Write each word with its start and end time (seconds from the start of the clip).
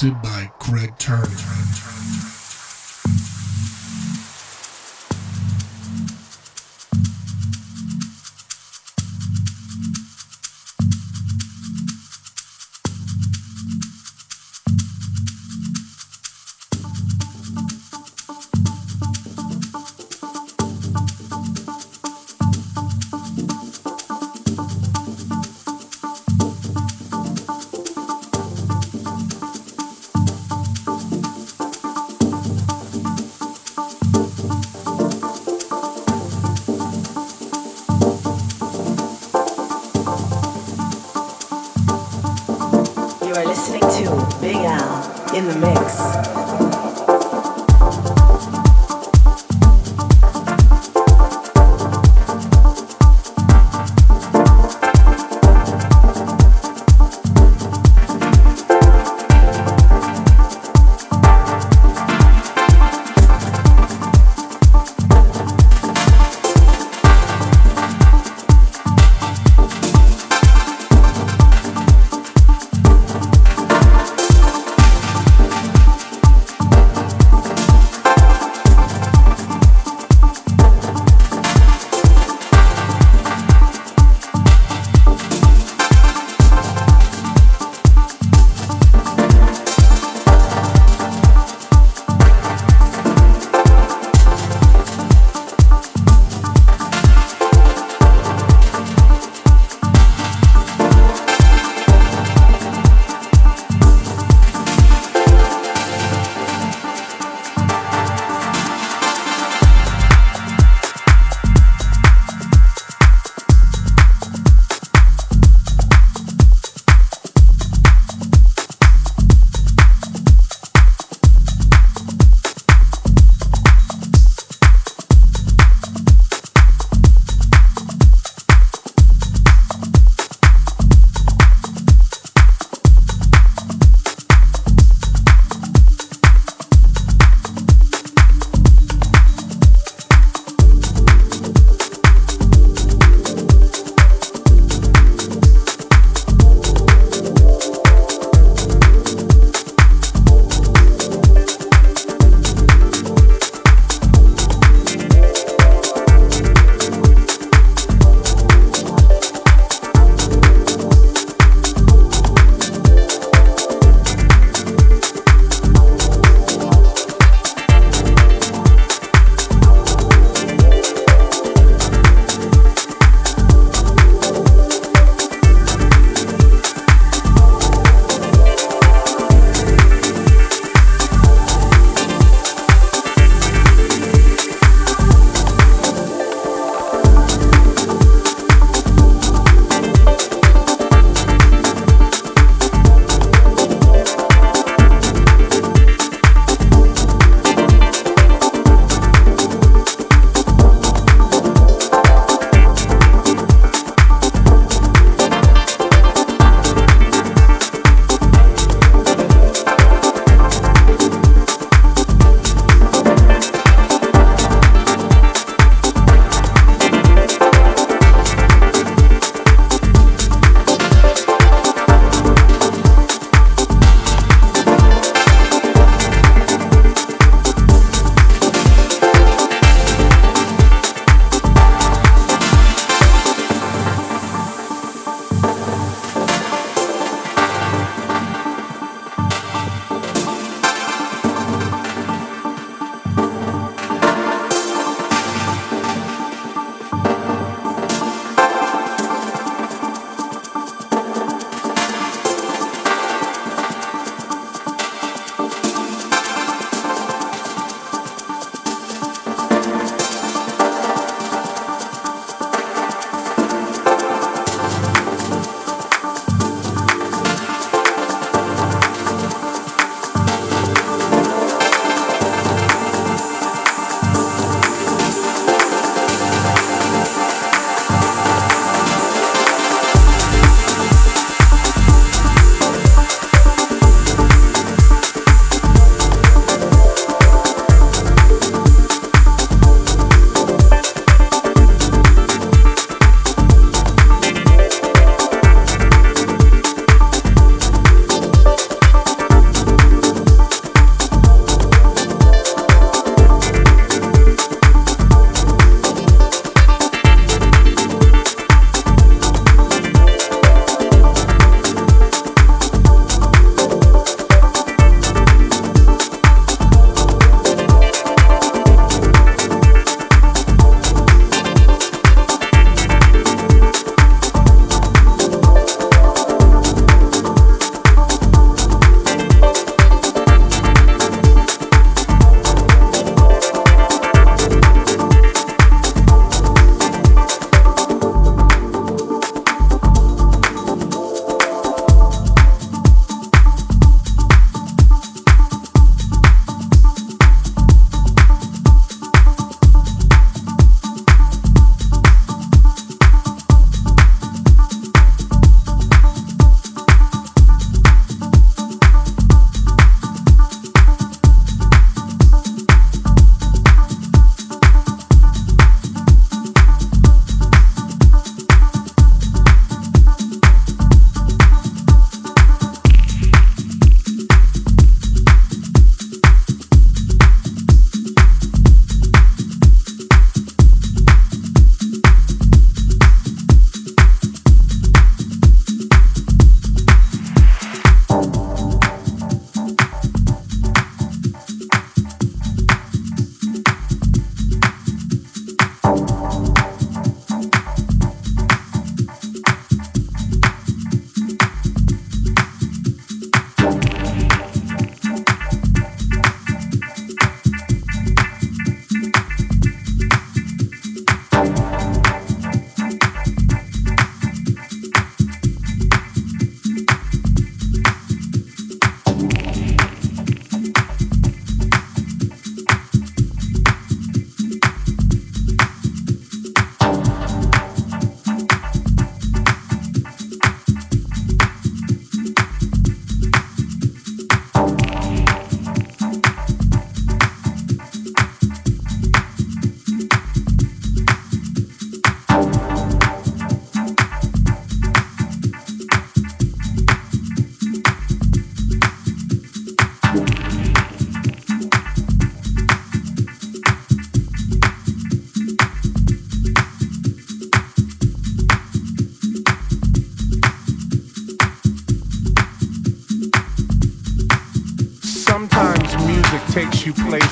hosted 0.00 0.22
by 0.22 0.50
Craig 0.58 0.96
Turner. 0.98 1.59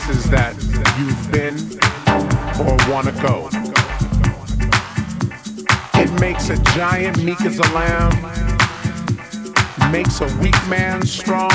Places 0.08 0.30
that 0.30 0.54
you've 0.98 1.30
been 1.30 1.54
or 2.64 2.76
want 2.90 3.06
to 3.06 3.12
go. 3.20 3.48
It 6.00 6.10
makes 6.20 6.48
a 6.48 6.56
giant 6.74 7.22
meek 7.22 7.40
as 7.42 7.58
a 7.58 7.68
lamb, 7.74 8.14
makes 9.92 10.20
a 10.20 10.26
weak 10.38 10.56
man 10.68 11.04
strong, 11.04 11.52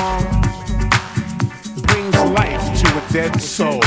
brings 1.87 2.15
life 2.31 2.81
to 2.81 2.87
a 2.95 3.03
dead 3.11 3.41
soul, 3.41 3.81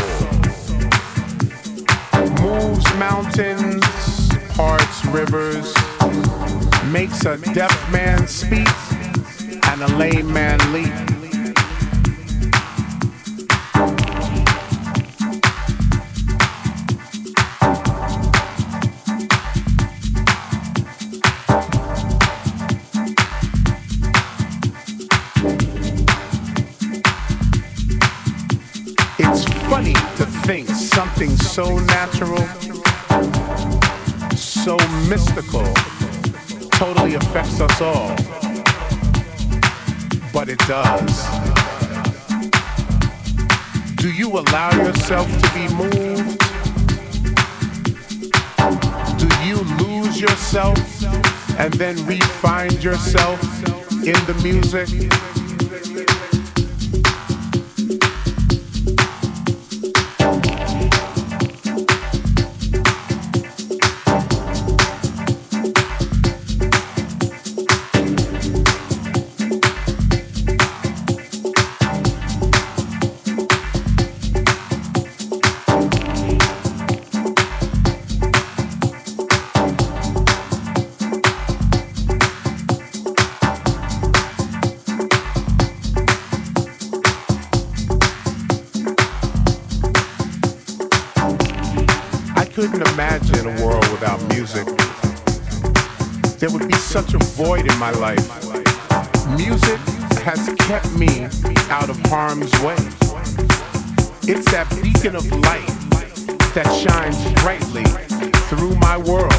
moves 2.42 2.84
mountains, 2.96 3.84
parts 4.56 5.06
rivers, 5.06 5.72
makes 6.90 7.24
a 7.24 7.36
deaf 7.54 7.92
man 7.92 8.26
speak 8.26 8.68
and 9.68 9.82
a 9.82 9.96
lame 9.96 10.32
man 10.32 10.58
leap. 10.72 11.05
Think 30.46 30.68
something 30.68 31.36
so 31.38 31.76
natural, 31.80 32.46
so 34.36 34.76
mystical, 35.08 35.64
totally 36.70 37.16
affects 37.16 37.60
us 37.60 37.80
all. 37.80 38.14
But 40.32 40.48
it 40.48 40.60
does. 40.60 41.26
Do 43.96 44.12
you 44.12 44.38
allow 44.38 44.70
yourself 44.76 45.26
to 45.26 45.52
be 45.52 45.66
moved? 45.74 46.38
Do 49.18 49.28
you 49.44 49.56
lose 49.84 50.20
yourself 50.20 50.78
and 51.58 51.74
then 51.74 51.96
re-find 52.06 52.84
yourself 52.84 53.42
in 54.04 54.14
the 54.26 54.38
music? 54.44 55.35
My 97.86 97.92
life. 98.00 99.36
Music 99.36 99.78
has 100.24 100.52
kept 100.58 100.90
me 100.98 101.24
out 101.70 101.88
of 101.88 101.96
harm's 102.06 102.50
way. 102.60 102.74
It's 104.26 104.50
that 104.50 104.66
beacon 104.82 105.14
of 105.14 105.24
light 105.30 105.68
that 106.54 106.66
shines 106.82 107.16
brightly 107.42 107.84
through 108.48 108.74
my 108.80 108.96
world. 108.96 109.32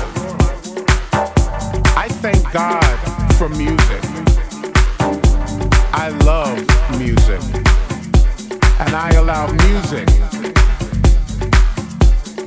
I 1.98 2.08
thank 2.22 2.42
God 2.54 2.98
for 3.34 3.50
music. 3.50 4.04
I 5.92 6.08
love 6.24 6.58
music. 6.98 7.42
And 8.80 8.96
I 8.96 9.10
allow 9.18 9.51
music 9.68 10.08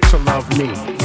to 0.09 0.17
love 0.25 0.49
me. 0.57 1.00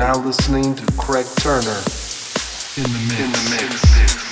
now 0.00 0.18
listening 0.24 0.74
to 0.74 0.86
Craig 0.92 1.26
Turner 1.36 1.76
in 2.78 2.84
the 2.84 2.98
mix. 3.10 3.20
In 3.20 3.32
the 3.32 4.00
mix. 4.00 4.29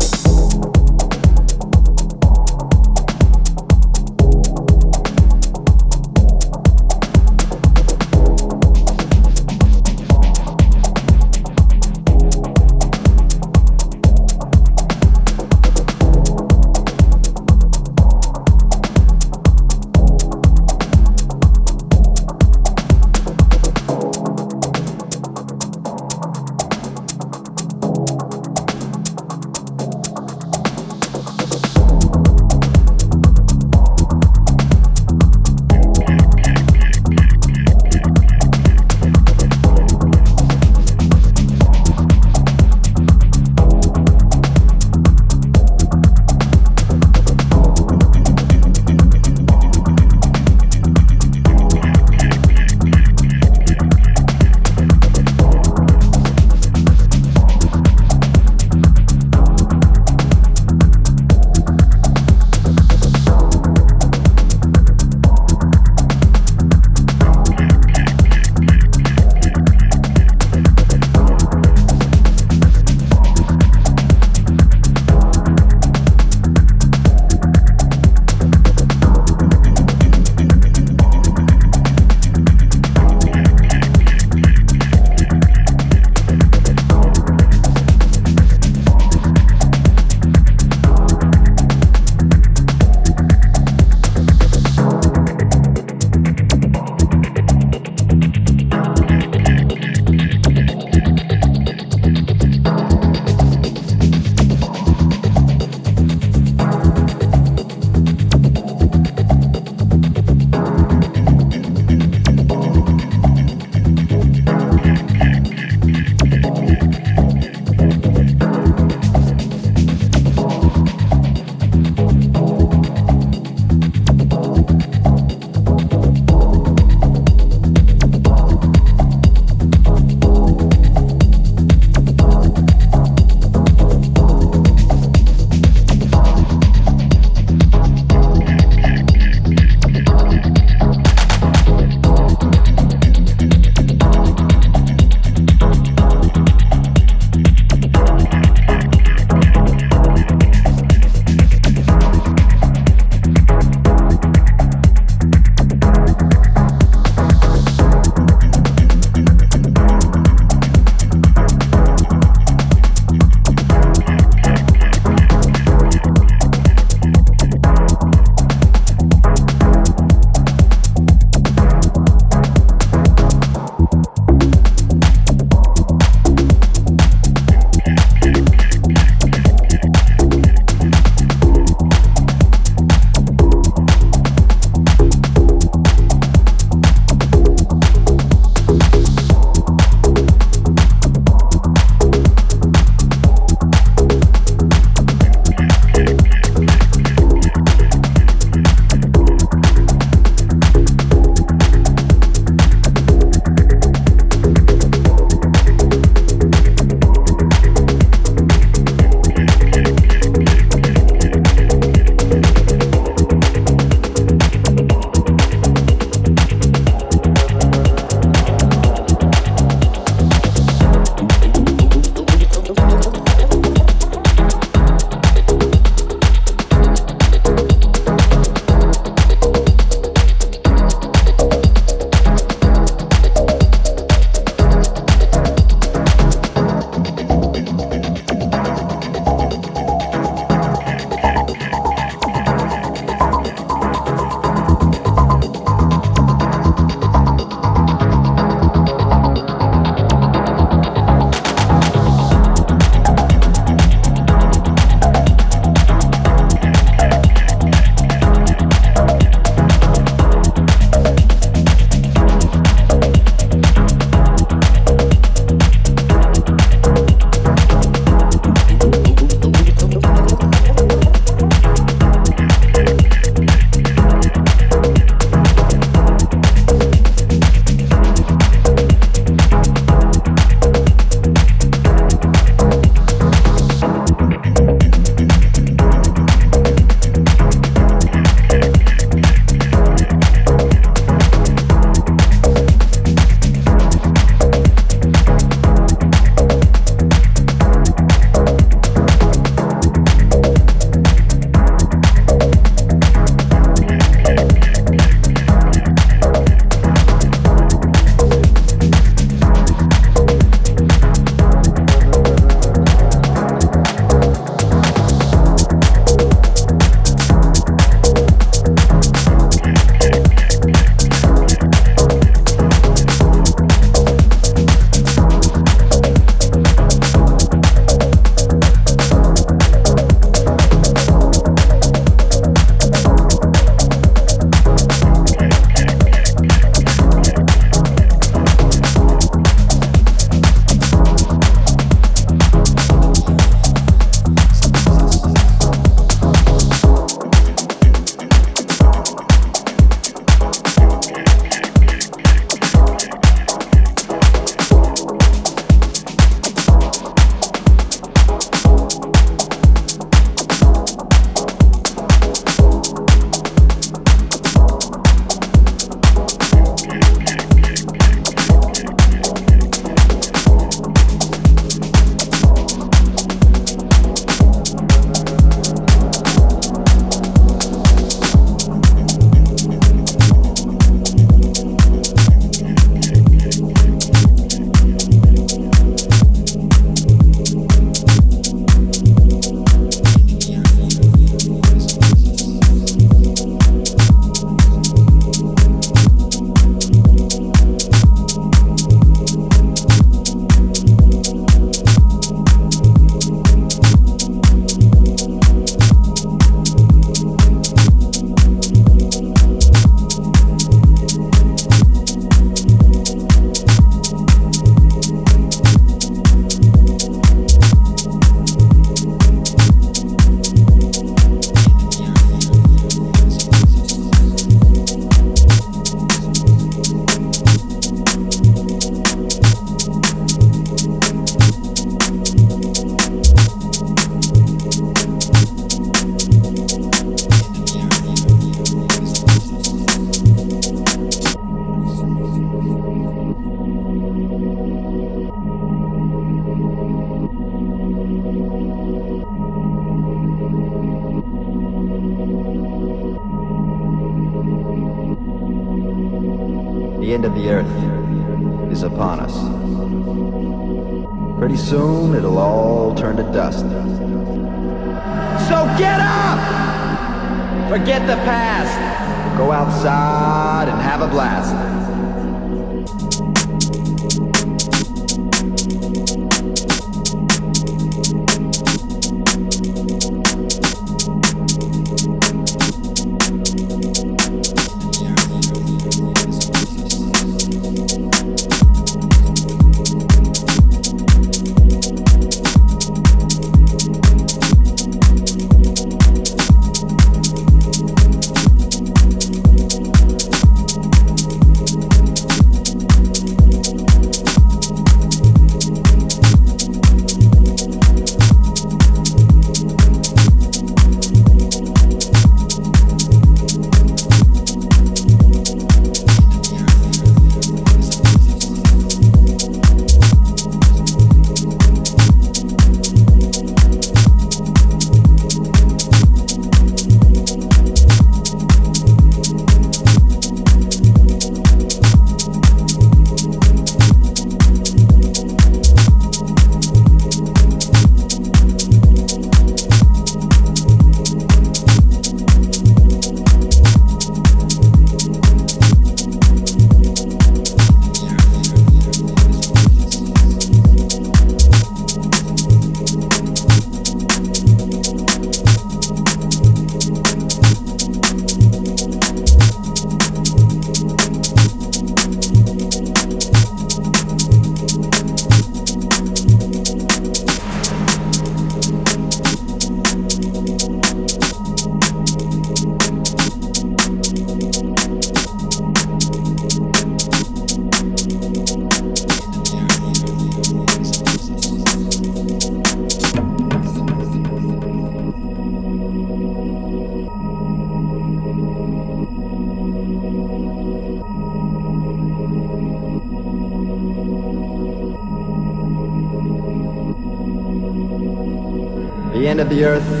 The 599.49 599.65
earth 599.65 600.00